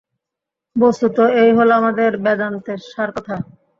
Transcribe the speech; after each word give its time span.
বস্তুত 0.75 1.17
এই 1.41 1.51
হল 1.57 1.69
আমাদের 1.79 2.11
বেদান্তের 2.23 2.79
সার 2.89 3.09
কথা। 3.15 3.35